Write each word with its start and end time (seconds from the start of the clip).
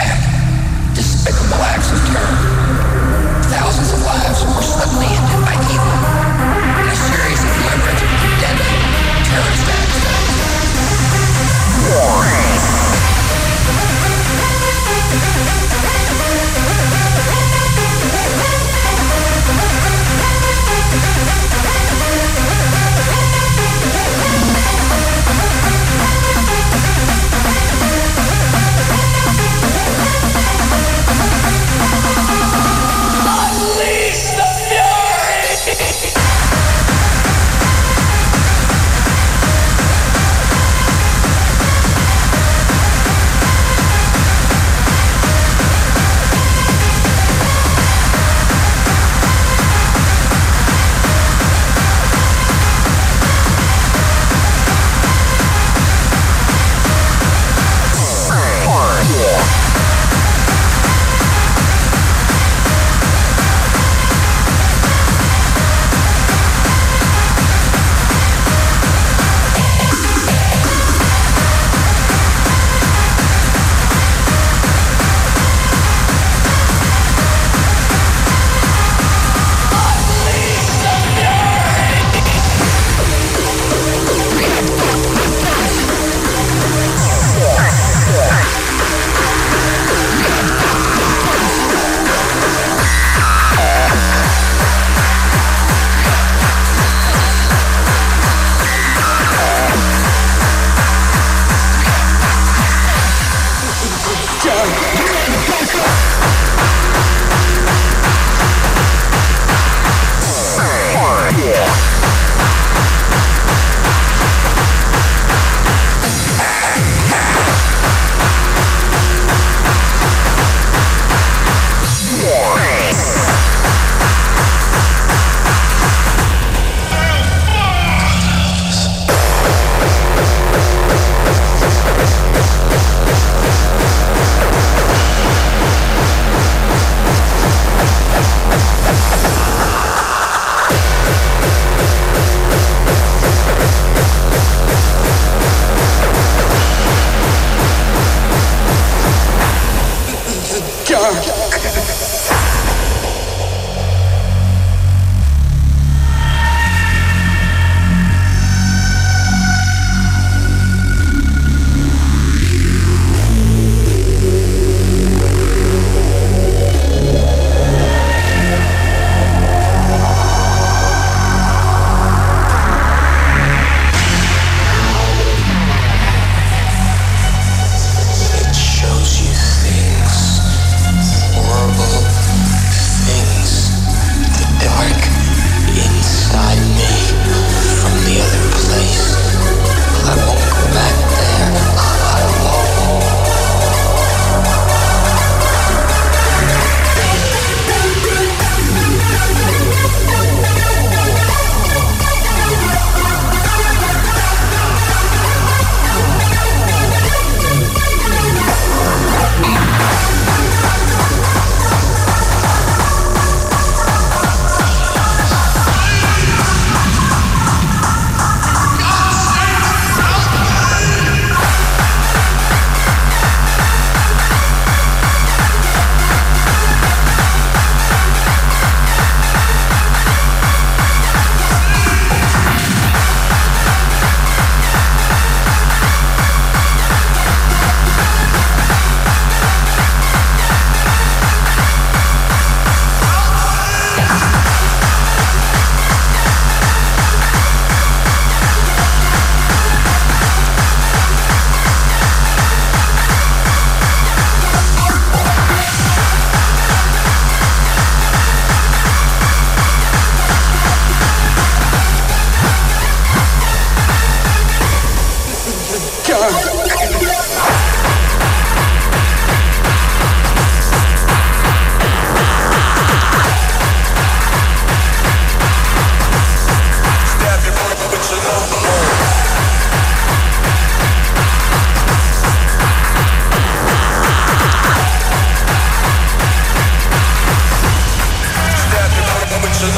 attack, 0.00 0.94
despicable 0.94 1.62
acts 1.62 1.92
of 1.92 1.98
terror. 2.08 2.36
Thousands 3.52 3.92
of 3.92 4.00
lives 4.04 4.42
were 4.44 4.62
suddenly 4.62 5.06
ended 5.06 5.40
by 5.44 5.54
evil 5.68 5.96
in 6.80 6.88
a 6.88 6.96
series 6.96 7.42
of 7.44 7.50
labyrinth, 7.66 8.00
deadly 8.40 8.72
terrorist 9.24 9.68
acts. 9.68 10.00
Warning. 11.90 12.40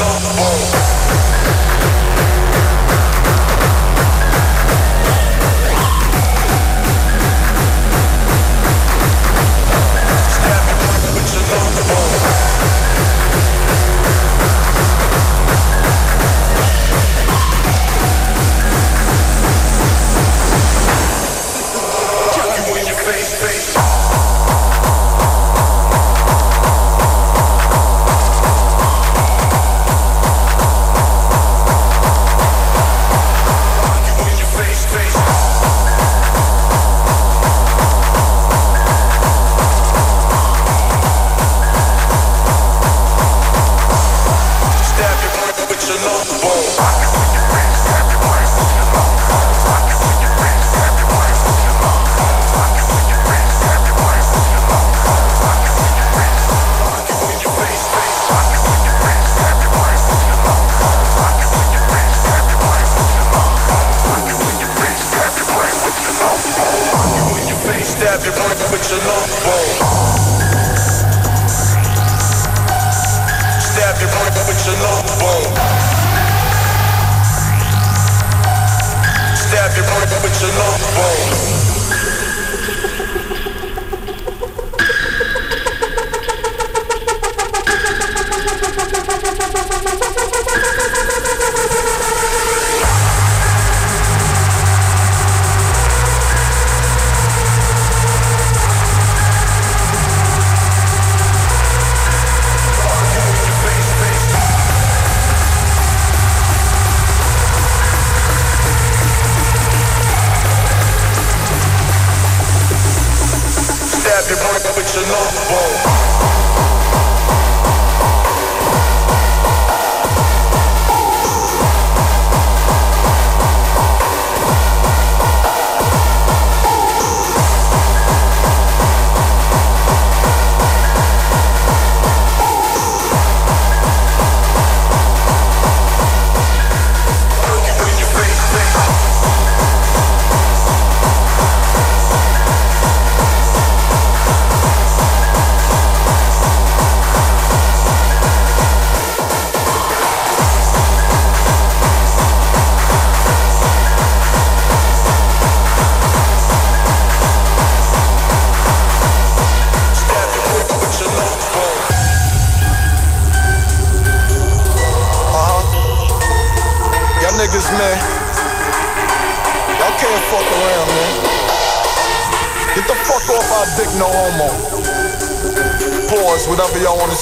bom. 0.02 0.81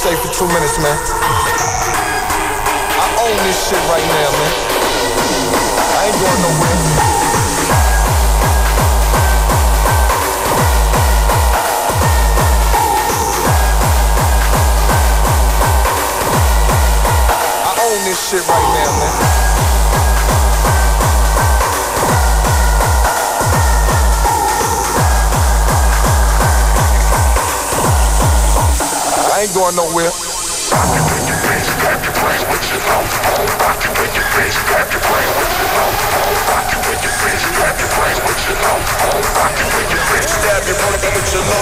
Say 0.00 0.16
for 0.16 0.32
two 0.32 0.48
minutes, 0.48 0.78
man. 0.80 0.96
I 2.96 3.06
own 3.20 3.36
this 3.44 3.68
shit 3.68 3.76
right 3.92 4.00
now, 4.00 4.30
man. 4.32 4.52
I 5.92 6.08
ain't 6.08 6.16
going 6.16 6.40
nowhere. 6.40 6.78
I 17.68 17.72
own 17.84 18.00
this 18.08 18.20
shit 18.30 18.40
right 18.48 18.68
now, 18.80 18.90
man. 19.00 19.09
Going 29.60 29.76
nowhere. 29.76 30.08
Stab 30.08 30.88
your 31.28 32.16
brain 32.16 32.40
with 32.48 32.64
your 32.72 32.80
low 32.88 33.04
bone. 33.28 33.44
Stab 33.84 34.88
your 34.88 35.04
brain 35.04 35.28
with 35.36 35.52
your 41.28 41.44
low 41.44 41.60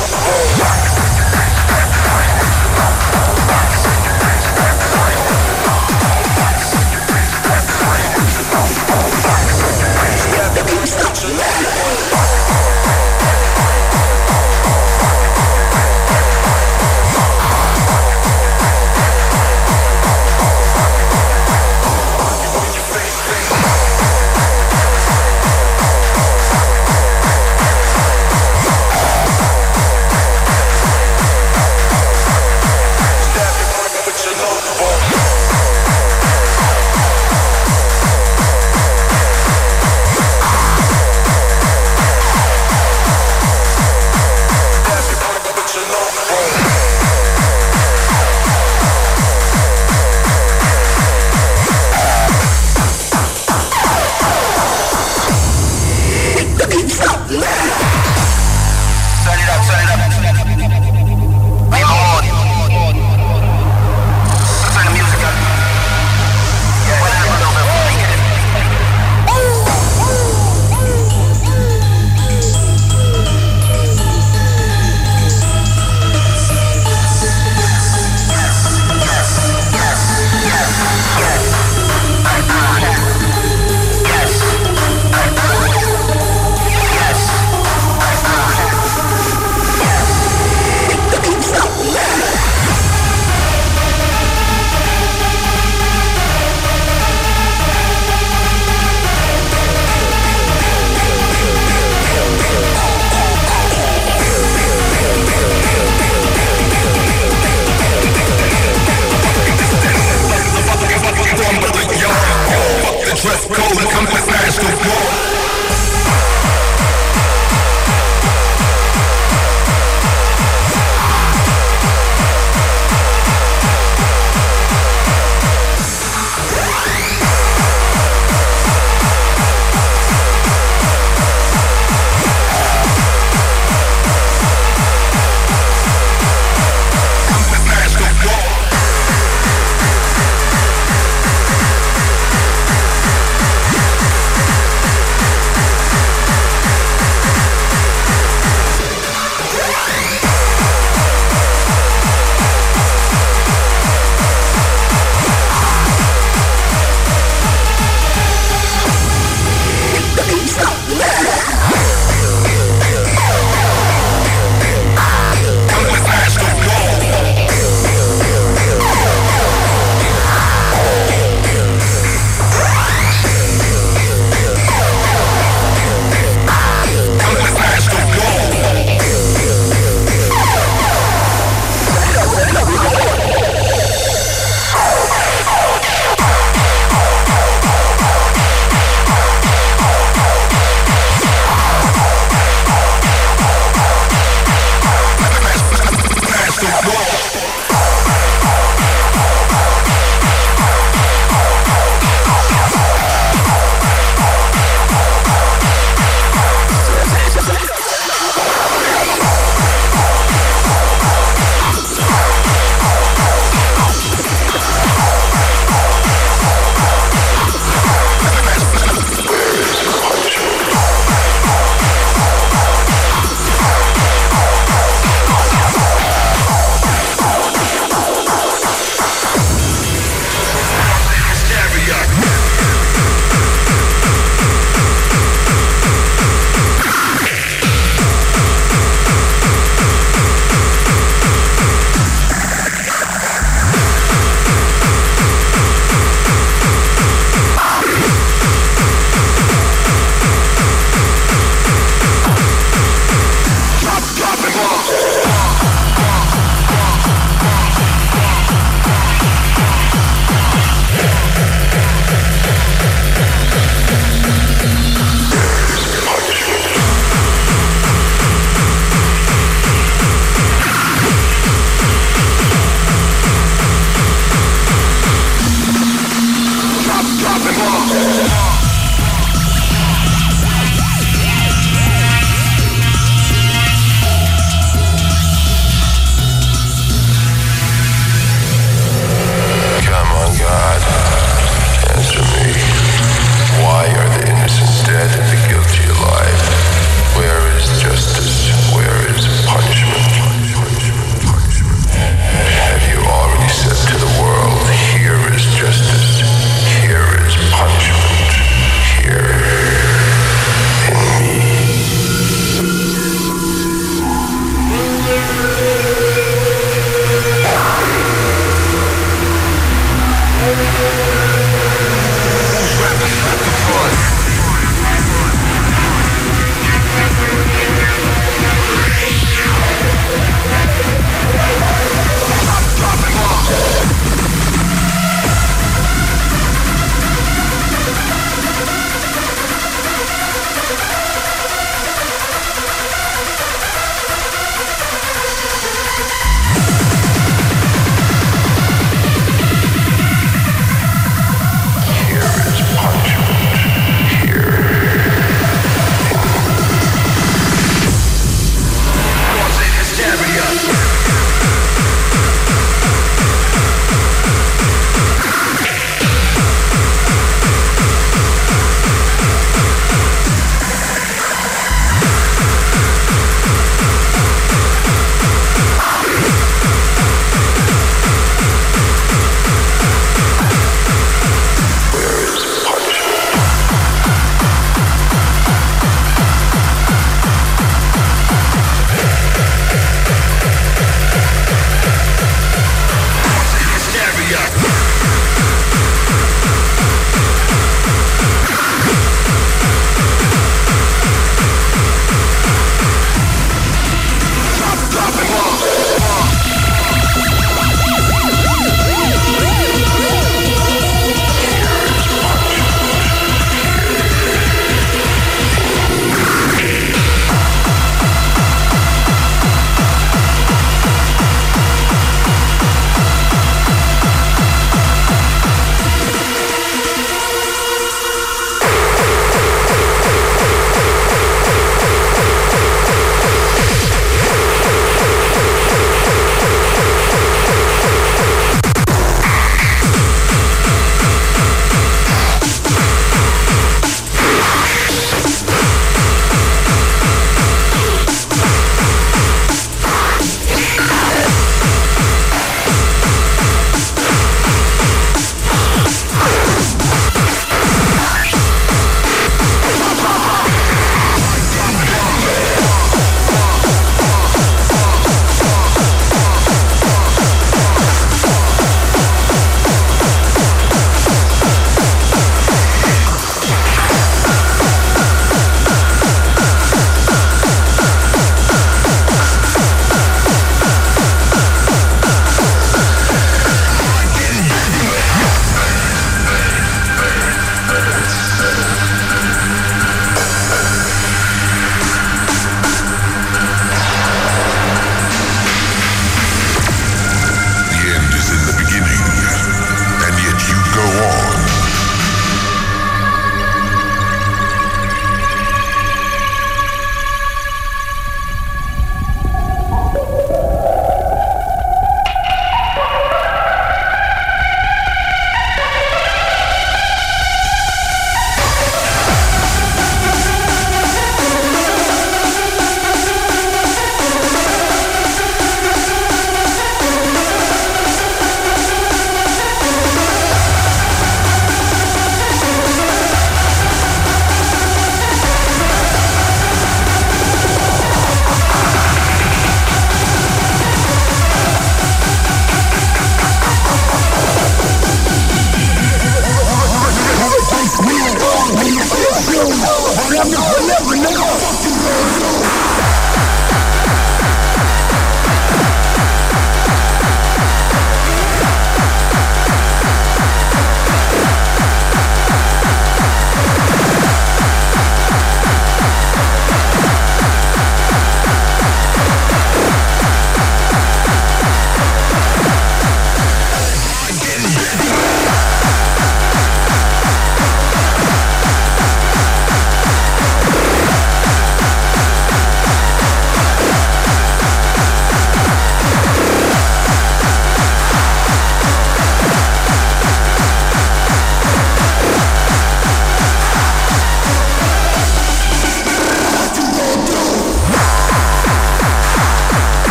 bone. 12.12 12.18